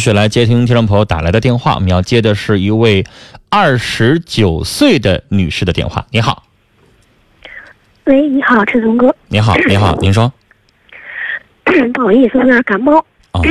[0.00, 3.04] 是来接听听众朋友打来的电话，我们要接的是一位
[3.50, 6.06] 二十九岁的女士的电话。
[6.10, 6.42] 你好，
[8.04, 9.14] 喂，你好，陈松哥。
[9.28, 10.32] 你好， 你好，您说。
[11.94, 12.98] 不好意思，有点感冒。
[13.32, 13.44] 哦，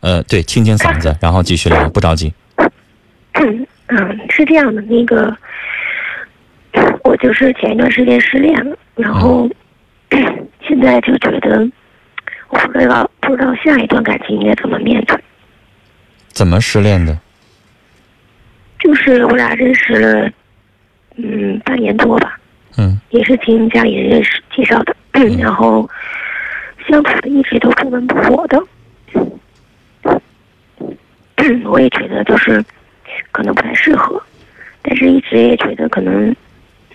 [0.00, 2.32] 呃，对，清清嗓子， 然后继续聊，不着急。
[3.34, 3.66] 嗯，
[4.30, 5.36] 是这样的，那个，
[7.04, 9.48] 我就是前一段时间失恋了，然后
[10.66, 11.70] 现在就觉得
[12.48, 15.16] 我不知道不知道下一段感情应该怎么面对。
[16.40, 17.18] 怎么失恋的？
[18.78, 20.30] 就是我俩认识了，
[21.16, 22.40] 嗯，半年多吧。
[22.78, 22.98] 嗯。
[23.10, 24.96] 也是听家里人认识介绍的，
[25.38, 25.86] 然后
[26.88, 28.58] 相处的一直都不温不火的。
[31.68, 32.64] 我也觉得就是
[33.32, 34.18] 可能不太适合，
[34.80, 36.34] 但是一直也觉得可能，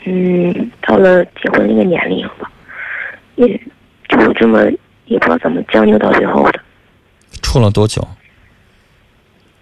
[0.05, 2.49] 嗯，到了结婚那个年龄吧，
[3.35, 3.55] 也
[4.09, 4.63] 就这么
[5.05, 6.59] 也不知道怎么将就到最后的。
[7.43, 8.01] 处了多久？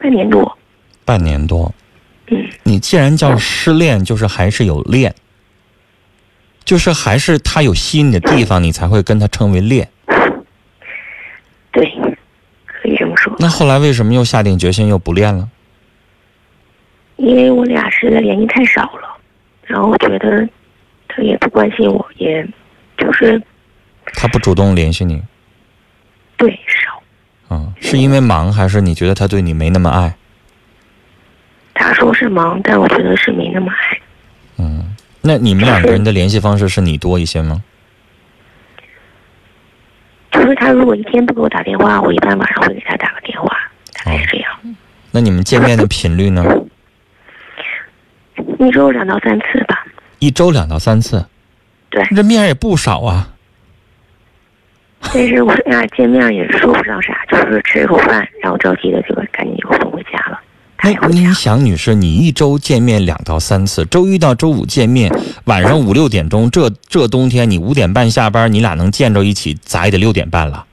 [0.04, 0.58] 半年多，
[1.06, 1.74] 半年多，
[2.28, 5.16] 嗯，你既然叫失恋，就是还是有恋，
[6.66, 9.88] 就是还是他有吸引你的地方，你才会跟他称为恋。
[11.72, 11.90] 对，
[12.66, 13.34] 可以这么说。
[13.40, 15.48] 那后来为什么又下定决心又不恋了？
[17.16, 19.18] 因为我俩实在联系太少了，
[19.66, 20.46] 然后我觉得
[21.08, 22.46] 他也不关心我，也
[22.98, 23.42] 就是
[24.08, 25.24] 他不主动联系你。
[27.80, 30.16] 是因为忙，还是你觉得他对你没那么爱？
[31.74, 33.98] 他说是忙，但我觉得是没那么爱。
[34.58, 37.64] 嗯，那你们两个人的联系方式是你多一些吗？
[40.32, 43.50] 就是他如果一天不给我打电话，我一般晚上会给他打个电话，
[43.94, 44.52] 大概是这样。
[45.12, 46.44] 那你们见面的频率呢？
[48.60, 49.86] 一周两到三次吧。
[50.20, 51.26] 一周两到三次。
[51.90, 52.04] 对。
[52.16, 53.33] 这面也不少啊。
[55.12, 60.40] 但是我俩见面也说不上啥，就是吃口饭，然后着急的就赶紧就送回家了。
[60.84, 65.10] 那你想，女士，你一周见面两到三次，周一到周五见面，
[65.46, 70.66] 晚上五六点钟，这这冬天你五点半下班，你俩能见着一起，咋也得六点半了。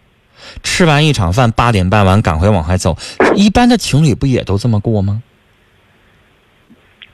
[0.64, 2.96] 吃完一场饭，八点半完赶回往外走，
[3.36, 5.22] 一般的情侣不也都这么过吗？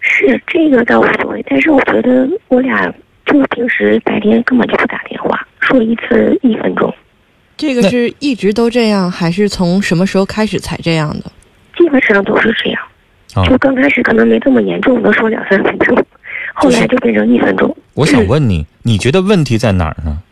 [0.01, 2.91] 是这个倒无所谓，但是我觉得我俩
[3.27, 6.95] 就平时白天根本就不打电话，说一次一分钟。
[7.57, 11.33] 这个是一直都这样，还是从什么时候开始才这样的？
[11.77, 15.97] 基本上都是这样，就刚开始可能没这么严重，能说两三分钟，
[16.55, 17.75] 后来就变成一分钟。
[17.95, 20.23] 我想问你，你觉得问题在哪儿呢？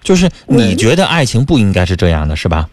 [0.00, 2.68] 就是你觉得爱情不应该是这样的，是吧？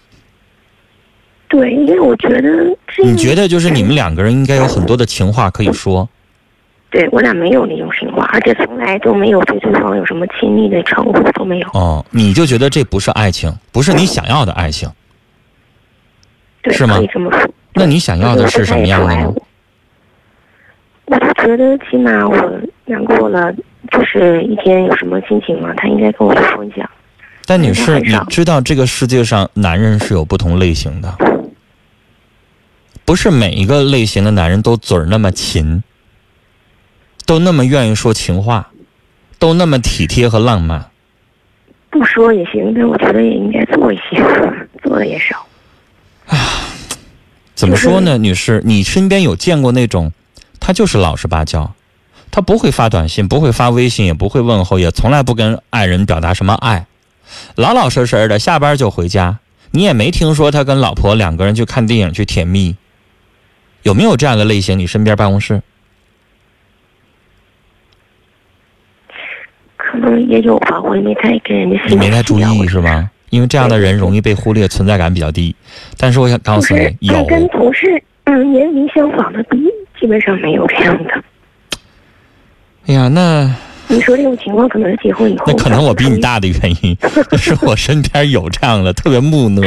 [1.48, 6.08] 对，因为我觉得你觉得就是你们两个人应该有很多的情话可以说。
[6.90, 11.68] 对我俩没有那种情话，而且从来都没有对对方有什么亲密的称呼都没有。
[11.74, 14.90] 哦，你就觉得这不是爱情，不是你想要的爱情，
[16.72, 16.98] 是吗？
[16.98, 17.50] 可以这么说。
[17.74, 19.34] 那你想要的是什么样的呢？
[21.06, 23.52] 我就觉得起码我难过了，
[23.92, 26.90] 就是一天有什么心情嘛，他应该跟我说一下。
[27.46, 31.12] 但女士，你知道这个世界上男人是有不同类型的，
[33.06, 35.82] 不是每一个类型的男人都嘴儿那么勤。
[37.30, 38.72] 都那么愿意说情话，
[39.38, 40.90] 都那么体贴和浪漫。
[41.92, 44.20] 不说也行，但我觉得也应该做一些，
[44.82, 45.46] 做的也少。
[46.26, 46.36] 啊，
[47.54, 48.64] 怎么说呢，女士？
[48.66, 50.12] 你身边有见过那种，
[50.60, 51.76] 他就是老实巴交，
[52.32, 56.88] 他不会发短信，不会发微信，也不会问候，也从来不跟爱人表达什么爱，
[57.54, 59.38] 老老实实的，下班就回家。
[59.70, 62.76] 你也没听说他跟老婆两个人去看电影去甜蜜，
[63.84, 64.80] 有没有这样的类型？
[64.80, 65.62] 你身边办公室？
[69.92, 71.80] 可能也有吧，我也没太跟人家。
[71.88, 73.10] 你没太注意是吗？
[73.32, 75.56] 因为这样的人容易被忽略，存在感比较低。
[75.98, 79.58] 但是我想告诉你，有跟同事嗯年龄相仿的比，
[80.00, 81.24] 基本上没有这样的。
[82.86, 83.52] 哎呀，那
[83.88, 85.46] 你说这种情况可能是结婚以后。
[85.48, 86.96] 那可能我比你大的原因，
[87.32, 89.62] 就是我身边有这样的特别木讷，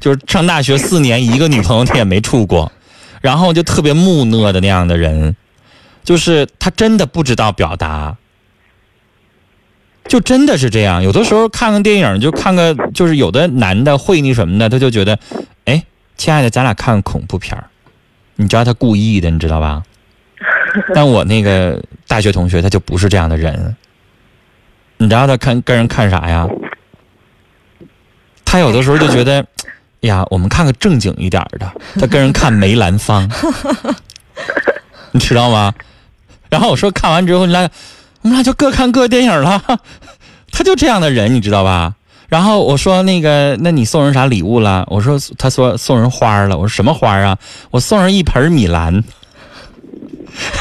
[0.00, 2.72] 就是上大学四年一个女朋友他也没处过，
[3.20, 5.36] 然后就特别木讷的那样的人，
[6.04, 8.16] 就是他真的不知道表达。
[10.08, 15.18] 就真的是这样，有的时候看看电影，就看个，就是有的男的会那什么的，他就觉得，
[15.64, 15.82] 哎，
[16.16, 17.64] 亲爱的，咱俩看个恐怖片儿，
[18.36, 19.82] 你知道他故意的，你知道吧？
[20.94, 23.76] 但我那个大学同学他就不是这样的人，
[24.98, 26.46] 你知道他看跟人看啥呀？
[28.44, 29.46] 他有的时候就觉得，
[30.00, 33.30] 呀，我们看个正经一点的，他跟人看梅兰芳，
[35.12, 35.72] 你知道吗？
[36.50, 37.70] 然后我说看完之后，你来。
[38.22, 39.62] 我们俩就各看各电影了，
[40.50, 41.94] 他就这样的人，你知道吧？
[42.28, 44.86] 然后我说那个，那你送人啥礼物了？
[44.88, 46.56] 我说他说送人花了。
[46.56, 47.36] 我说什么花啊？
[47.70, 49.04] 我送人一盆米兰。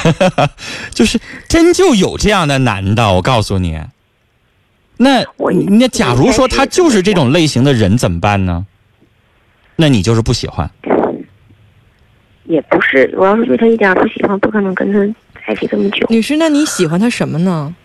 [0.92, 1.18] 就是
[1.48, 3.80] 真就有这样的男的，我告诉你。
[4.98, 8.66] 那我那假如说他就是这种类型的人怎么办呢？
[9.78, 10.70] 那你就是不喜欢。
[12.44, 15.00] 也不是，我要是对他一点不喜欢，不可能跟他
[15.46, 16.06] 在一起这么久。
[16.10, 17.76] 女士，那你喜欢他什么呢？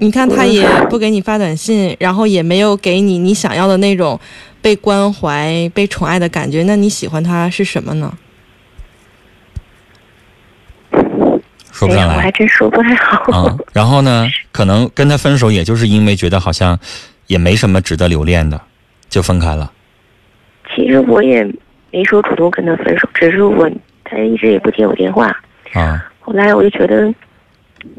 [0.00, 4.20] 你看他也不给你发短信，然后也没有给你你想要的那种
[4.62, 8.16] 被关怀、被宠爱的感觉，那你喜欢他是什么呢？
[11.72, 13.24] 说不上来我还真说不太好。
[13.32, 16.78] 嗯、然后呢， 可能跟他分手，也就是因为觉得好像
[17.26, 18.60] 也没什么值得留恋的，
[19.08, 19.72] 就分开了。
[20.74, 21.44] 其实我也
[21.90, 23.68] 没说主动跟他分手，只是我
[24.10, 25.34] 他一直也不接我电话。
[25.74, 27.12] 啊后来我就觉得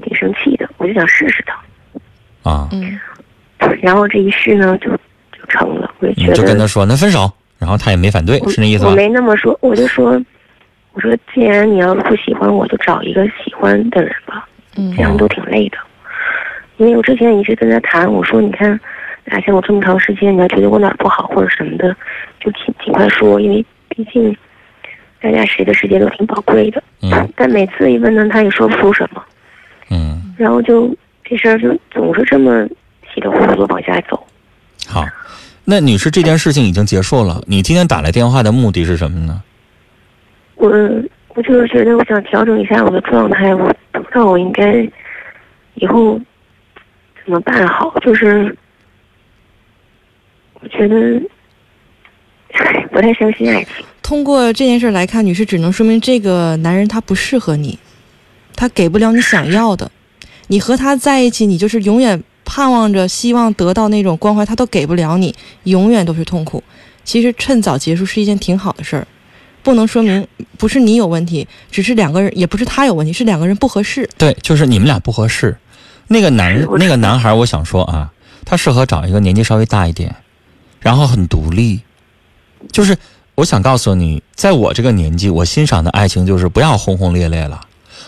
[0.03, 2.49] 挺生气的，我就想试试他。
[2.49, 2.99] 啊，嗯，
[3.81, 4.91] 然后这一试呢，就
[5.31, 5.91] 就成了。
[5.99, 8.95] 我就觉得就跟他说那分手，然后他也没反对，我是那意思吧我？
[8.95, 10.21] 没那么说，我就说，
[10.93, 14.47] 我说既然你要是不喜欢我，就找一个喜欢的人吧，
[14.77, 15.77] 嗯这样都挺累的。
[16.77, 18.79] 因为我之前一直跟他谈，我说你看，
[19.25, 21.95] 俩相处这么长时间，你要觉得我哪儿不好或者什么的，
[22.39, 24.35] 就尽尽快说，因为毕竟
[25.21, 26.83] 大家谁的时间都挺宝贵的。
[27.01, 29.23] 嗯但每次一问呢，他也说不出什么，
[29.89, 32.67] 嗯，然后就这事儿就总是这么
[33.13, 34.27] 稀里糊涂的往下走。
[34.87, 35.05] 好。
[35.65, 37.43] 那女士，这件事情已经结束了。
[37.45, 39.43] 你今天打来电话的目的是什么呢？
[40.55, 40.67] 我
[41.35, 44.81] 我就是觉得我想调整一下我的状态，我不知道我应该
[45.75, 46.19] 以后
[47.23, 47.93] 怎么办好。
[47.99, 48.57] 就是
[50.55, 51.21] 我觉得
[52.53, 53.85] 唉不太相信爱情。
[54.09, 57.77] 通过这件事来看，女士只能说明这个男人他不适合你，
[58.55, 59.91] 他给不了你想要的。
[60.47, 65.35] 你和他在一起，你就是永远盼望着、希望得到那种关怀，他都给不了你，
[65.65, 66.63] 永远都是痛苦。
[67.03, 69.05] 其实趁早结束是一件挺好的事儿，
[69.61, 70.27] 不能说明
[70.57, 74.09] 不是你有问题，只是两个人，也不是他有问题，是两个人不合适。
[74.17, 75.55] 对，就是你们俩不合适。
[76.07, 78.11] 那个男是我那个男孩，我想说啊，
[78.43, 80.15] 他适合找一个年纪稍微大一点，
[80.79, 81.81] 然后很独立。
[82.73, 82.97] 就是
[83.39, 87.61] 我想告诉你，在我这个年纪，我欣赏的爱情就是不要轰轰烈烈了，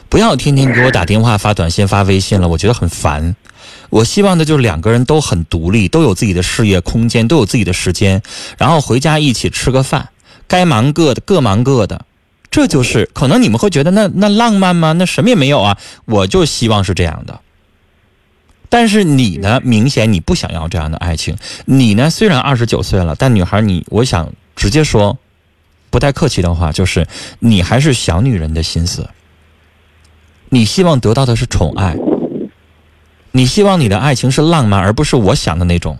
[0.09, 3.33] 不要天天给我打电话、发短信、发微信了，我觉得很烦。
[3.89, 8.21] 我希望的就是两个人都很独立，都有自己的事业空间，都有自己的时间，
[8.57, 10.09] 然后回家一起吃个饭，
[10.49, 12.03] 该忙各的，各忙各的。
[12.49, 14.91] 这就是可能你们会觉得那那浪漫吗？
[14.91, 15.77] 那什么也没有啊。
[16.03, 17.39] 我就希望是这样的。
[18.67, 21.37] 但是你呢，明显你不想要这样的爱情。
[21.63, 24.29] 你呢，虽然二十九岁了，但女孩你，我想
[24.61, 25.17] 直接说，
[25.89, 27.07] 不太客气的话，就是
[27.39, 29.09] 你还是小女人的心思。
[30.49, 31.97] 你希望得到的是宠爱，
[33.31, 35.97] 你希望你的爱情是浪漫，而不是我想的那种。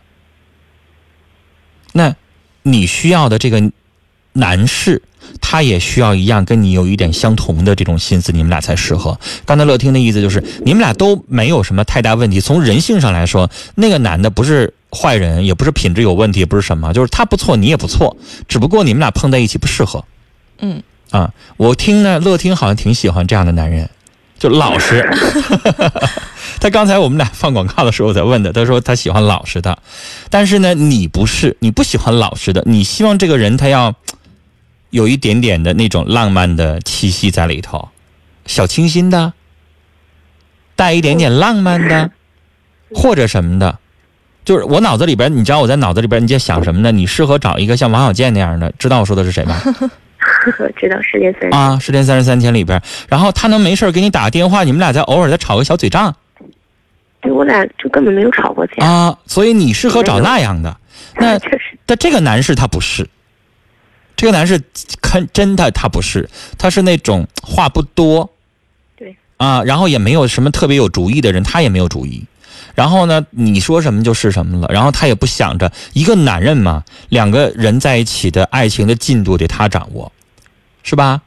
[1.93, 2.15] 那，
[2.61, 3.71] 你需要的这个
[4.33, 5.01] 男士，
[5.41, 9.19] 他也需要一样跟你有一点相同的这种心思，你们俩才适合。
[9.45, 12.39] 刚才乐听的意思就是，你们俩都没有什么太大问题。
[12.39, 18.15] 从人性上来说，那个男的不是坏人，也不是品质有问题，也不是什么，就是他不错，你也不错，
[18.47, 20.03] 只不过你们俩碰在一起不适合。
[20.59, 23.89] 嗯，啊，我听呢，乐听好像挺喜欢这样的男人，
[24.39, 25.09] 就老实。
[26.59, 29.79] 他刚才我们俩放广告的时候在问的，他说他喜欢老实的，
[30.29, 33.95] 但是呢，你不是，你不喜欢老实的，你希望这个人他要
[34.91, 37.89] 有一点点的那种浪漫的气息在里头，
[38.45, 39.33] 小清新的，
[40.75, 42.12] 带一点点浪漫的，
[42.93, 43.79] 或者什么的。
[44.43, 46.91] 就是我脑子里边，你知道我在脑子里边你在想什么呢？
[46.91, 49.55] 你适合找一个像王小贱那样的，知道我说的是谁吗？
[50.75, 56.15] 知道十点三十，啊，十天三十三天里边，然后他能没事给你打个电话，你们俩再偶尔再吵个小嘴仗
[57.21, 58.86] 对我俩就根本没有吵过架。
[58.86, 60.75] 啊，所以你适合找那样的。
[61.17, 61.39] 那
[61.86, 63.07] 但这个男士他不是，
[64.21, 64.61] 这个男士
[65.01, 68.29] 看真的他不是，他是那种话不多，
[68.95, 72.27] 对啊，然后也没有什么特别有主意的人，他也没有主意。
[72.75, 74.67] 然后呢，你说什么就是什么了。
[74.71, 80.11] 然后他也不想着一个男人嘛，两个人在一起的爱情的进度得他掌握，
[80.83, 81.23] 是吧？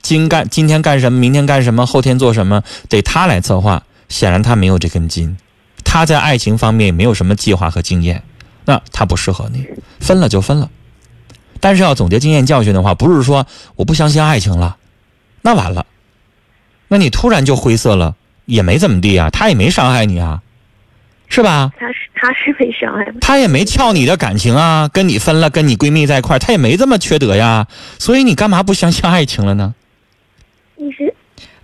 [0.00, 3.82] 今干今天干什么，明天干什么，后天做什么，得他来策划。
[4.08, 5.36] 显然他没有这根筋，
[5.84, 8.22] 他在爱情方面也没有什么计划和经验，
[8.64, 9.66] 那他不适合你，
[10.00, 10.70] 分了就分了。
[11.60, 13.46] 但是要总结经验教训的话，不是说
[13.76, 14.76] 我不相信爱情了，
[15.42, 15.86] 那完了，
[16.88, 18.14] 那你突然就灰色了，
[18.46, 20.42] 也没怎么地啊，他也没伤害你啊，
[21.28, 21.72] 是吧？
[21.78, 23.20] 他是他是没伤害我。
[23.20, 27.66] 他也没撬你的感情啊，跟你分了，跟你闺蜜在一块儿，他也没这么缺德呀，
[27.98, 29.74] 所以你干嘛不相信爱情了呢？
[30.76, 31.12] 你是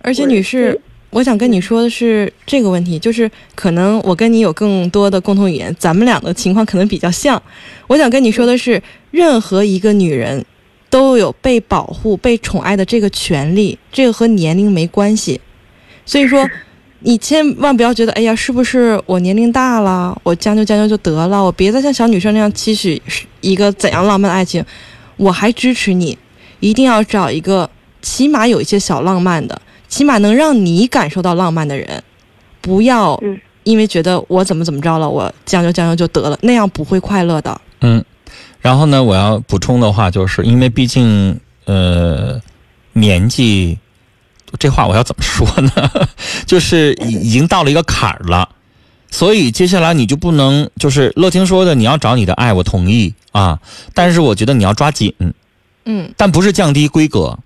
[0.01, 0.79] 而且，女士，
[1.15, 7.41] 我想跟你说的是这个问题，就是可能我跟你有更多的共同语言，咱们俩的情况可能比较像。
[7.87, 10.43] 我想跟你说的是，任何一个女人
[10.89, 15.39] 都有被保护、被宠爱的这个权利，这个和年龄没关系。
[16.05, 16.45] 所以说，
[16.99, 23.01] 你千万不要觉得，哎呀，是不是我年龄大了，我将就将就就得了，我别再像小女生那样期许
[23.39, 24.61] 一个怎样浪漫的爱情。
[25.15, 26.17] 我还支持你，
[26.59, 27.69] 一定要找一个
[28.01, 29.61] 起码有一些小浪漫的。
[29.95, 32.03] 起码能让你感受到浪漫的人，
[32.59, 37.61] 不要嗯因为觉得我怎么怎么着了，我将就将就就得了，那样不会快乐的。
[37.79, 38.03] 嗯，
[38.59, 42.41] 然后呢，我要补充的话，就是因为毕竟呃
[42.91, 43.79] 年纪，
[44.59, 45.89] 这话我要怎么说呢？
[46.45, 48.49] 就是已已经到了一个坎儿了，
[49.09, 53.57] 所以接下来你就不能就是乐听说的，你要找你的爱，我同意啊，
[53.93, 55.13] 但是我觉得你要抓紧，
[55.85, 57.39] 嗯但不是降低规格，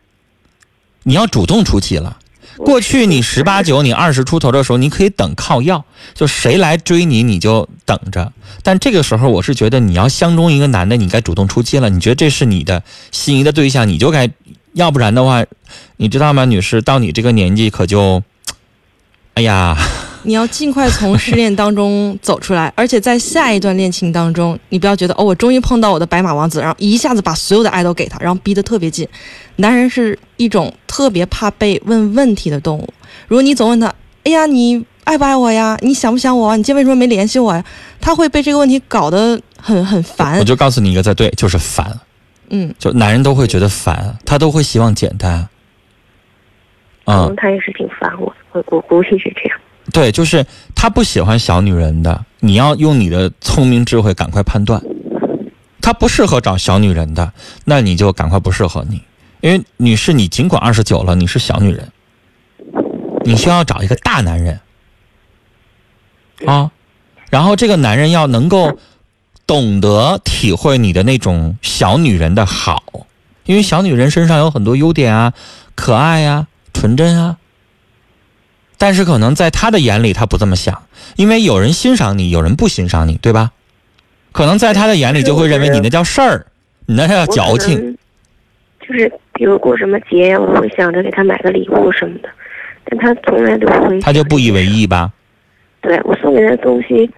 [1.04, 2.18] 你要主动出击了。
[2.66, 8.34] 过去你十八九，你二十出头的时候，你可以等靠要，就谁来追你你就等着。
[8.62, 11.90] 但这个时候，我是觉得你要相中一个男的，你该主动出击了。
[11.90, 14.30] 你觉得这是你的心仪的对象，你就该，
[14.74, 15.46] 要不然的话，
[15.98, 18.22] 你知道吗，女士，到你这个年纪可就，
[19.36, 19.78] 哎呀，
[20.24, 29.08] 你要尽快从失恋当中走出来，而且在下一段恋情当中，你不要觉得哦，我终于碰到我的白马王子，然后一下子把所有的爱都给他，然后逼得特别紧。
[29.60, 32.94] 男人是一种特别怕被问问题的动物，
[33.28, 35.78] 如果你总问他，哎呀，你爱不爱我呀？
[35.82, 36.56] 你想不想我啊？
[36.56, 37.64] 你今天为什么没联系我呀？
[38.00, 40.44] 他会被这个问题搞得很很烦我。
[40.44, 42.00] 就告诉你一个字，对，就是烦。
[42.50, 45.48] 嗯，就男人都会觉得烦，他都会希望简单。
[47.06, 49.60] 嗯嗯，，他也是挺烦我，我我估计是这样。
[49.92, 54.82] 对，就是他不喜欢小女人的，你要用你的聪明智慧赶快判断，
[55.82, 57.34] 他不适合找小女人的，
[57.66, 59.02] 那你就赶快不适合你，
[59.42, 61.92] 因为女士，你尽管二十九了，你是小女人，
[63.24, 64.60] 你需要找一个大男人
[66.46, 66.72] 啊，
[67.30, 68.78] 然后这个男人要能够
[69.48, 72.84] 懂得体会你的那种小女人的好，
[73.46, 75.34] 因为小女人身上有很多优点啊，
[75.76, 77.38] 可爱呀、纯真啊。
[78.78, 80.84] 但是可能在他的眼里，他不这么想，
[81.18, 83.52] 因为有人欣赏你，有人不欣赏你，对吧？
[84.32, 86.46] 可能在他的眼里就会认为你那叫事儿，
[86.86, 87.98] 你那叫矫情。
[88.80, 92.28] 就是比如过什么节呀，我会想着给他买个礼物什么的，
[92.84, 93.98] 但他从来都不会。
[94.02, 94.66] 他就不以为。
[94.66, 95.14] 意吧？
[95.80, 97.10] 对我送给他的东西，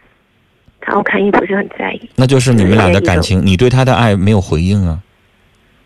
[0.79, 2.07] 他我看也不是很在意。
[2.15, 4.99] 那就是你们俩的感情，你对他的爱没有回应啊。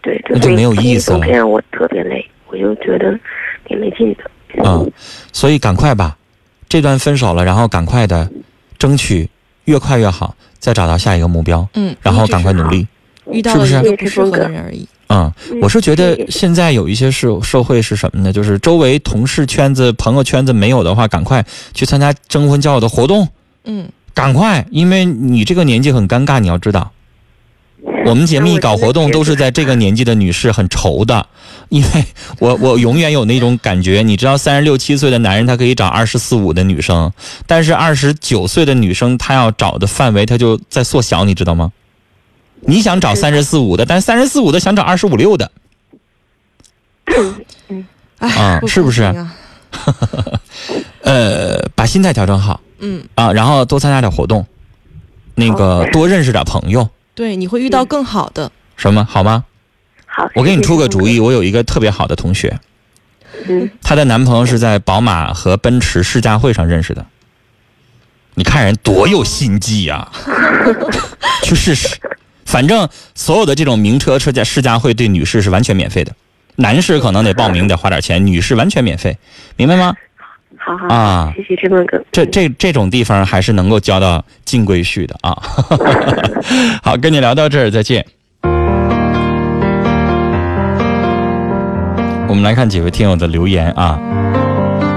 [0.01, 3.17] 对，那就没有意思了这样我特别累，我就觉得
[3.65, 4.25] 挺没劲的。
[4.61, 4.91] 嗯，
[5.31, 6.17] 所以赶快吧，
[6.67, 8.29] 这段分手了，然后赶快的，
[8.77, 9.29] 争取
[9.63, 12.85] 越快越好，再找到下一个目标，嗯，然后赶快努力。
[13.31, 14.85] 遇到是不是了一个不适合的人而已。
[15.07, 18.33] 嗯，嗯我是觉得现在有一些社社会是什么呢？
[18.33, 23.27] 就是周围同事圈子、朋友圈子没有的话，赶快去参加征婚交友的活动，
[23.65, 26.91] 嗯，赶快，因为你这个年纪很尴尬，你要知道。
[28.05, 31.27] 我们节目搞活动都是在这个年纪的女士很愁的，
[31.69, 32.05] 因为
[32.39, 37.11] 我我永远有那种感觉，你知道，三十六七岁的男人他可以找二十四五的女生，
[37.45, 41.71] 但是二十九岁的女生她要找的范围她就在缩小，你知道吗？
[42.67, 45.51] 你想找三十四五的，但三十四五的想找二十五六的，
[48.19, 49.03] 哎，啊是不是？
[51.01, 52.61] 呃，把心态调整好。
[52.79, 54.45] 嗯，啊，然后多参加点活动，
[55.35, 58.51] 那个多认识点朋友，对，你会遇到更好的。
[58.75, 59.05] 什么？
[59.05, 59.45] 好吗？
[60.05, 62.59] 好，我给你出个主意，我有一个特别好的同学，
[63.47, 67.05] 嗯，她的男朋友是在宝马和奔驰试驾会上认识的。
[68.33, 70.11] 你看人多有心计呀、
[71.43, 71.97] 去试试。
[72.55, 76.13] 反正所有的这种名车车价试驾会对女士是完全免费的，
[76.55, 79.17] 男士可能得报名得花点钱，女士完全免费，
[79.57, 79.93] 明白吗？
[80.57, 82.01] 好好啊谢谢这么个。
[82.13, 85.37] 这这这种地方还是能够交到金龟婿的啊。
[86.81, 88.05] 好，跟你聊到这儿，再见。
[92.29, 93.99] 我们来看几位听友的留言啊，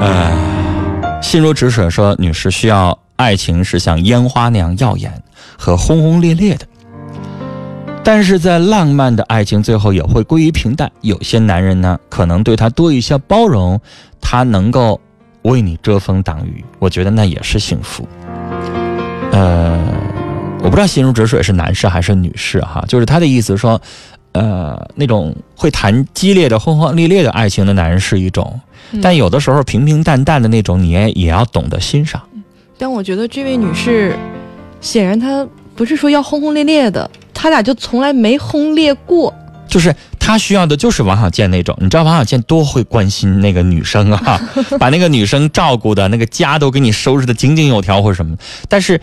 [0.00, 5.12] 呃，心如止水说，女士需要爱情是像烟花那样耀眼
[5.56, 6.64] 和轰轰烈烈的，
[8.10, 10.90] 但是在浪漫的爱情最后也会归于平淡。
[11.02, 13.78] 有些男人呢，可能对他多一些包容，
[14.18, 14.98] 他能够
[15.42, 18.08] 为你遮风挡雨，我觉得那也是幸福。
[19.30, 19.78] 呃，
[20.62, 23.78] 我不知道心如止水是男士还是女士哈，就是他的意思说，
[24.32, 28.58] 呃，那种会谈激烈的轰轰烈烈的爱情的男人是一种，
[28.92, 32.22] 嗯但有的时候平平淡淡的那种，你也也要懂得欣赏。
[32.78, 34.16] 但我觉得这位女士，
[34.80, 35.46] 显然她
[35.76, 39.32] 不是说要轰轰烈烈的，他俩就从来没轰烈过。
[39.68, 41.74] 就是他他需要的就是王小贱那种。
[41.80, 44.38] 你知道王小贱多会关心那个女生啊，
[44.78, 48.36] 把那个女生照顾的那个家都给你收拾的井井有条或者什么。
[48.68, 49.00] 但是，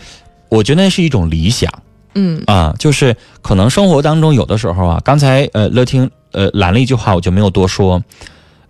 [0.48, 1.68] 我觉得那是一种理想
[2.14, 8.00] 嗯啊，就是可能生活当中有的时候啊，刚才呃乐听呃拦了一句话，我就没有多说。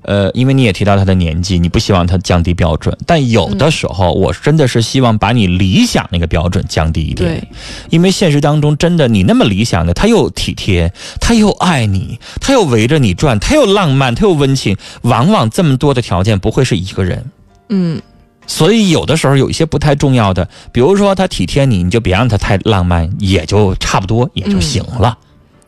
[0.06, 7.28] 呃，因为你也提到他的年纪，你不希望他降低标准，但有的时候，我真的是希望把你理想那个标准降低一点。
[7.28, 7.48] 对，
[7.90, 17.24] 因为现实当中真的你那么理想的，他又体贴，他又爱你，他又围着你转，他又浪漫，他又温情，往往这么多的条件不会是一个人。
[17.68, 18.00] 嗯
[18.46, 25.18] 所以有的时候有一些不太重要的，比如说他体贴你，你就别让他太浪漫，也就差不多也就行了，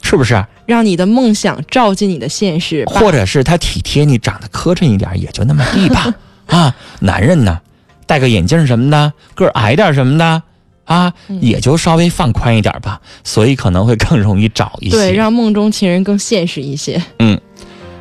[0.08, 0.42] 是不是？
[0.64, 6.14] 让你的梦想照进你的现实，或者是他体贴你，长得磕碜一点，也就那么地吧。
[6.48, 7.60] 啊，男人呢，
[8.06, 10.42] 戴个眼镜什么的，个儿矮点什么的，
[10.84, 14.96] 啊，嗯也就稍微放宽一点吧，所以可能会更容易找一些。
[14.96, 17.02] 对，让梦中情人更现实一些。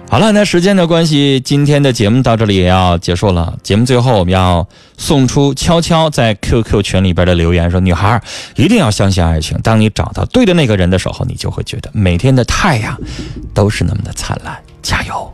[0.09, 3.57] 好了，那时间的关系，今天的节目到这里也要结束了。
[3.61, 4.65] 节目最后，我们要
[4.97, 8.19] 送出悄悄在 QQ 群里边的留言，说：“女孩
[8.55, 12.97] 一定要相信爱情，当你找到对的那个人的时候，你就会觉得每天的太阳
[13.53, 15.29] 都是那么的灿烂。”加油！